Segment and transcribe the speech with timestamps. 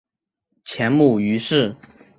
[0.63, 1.75] 前母俞氏。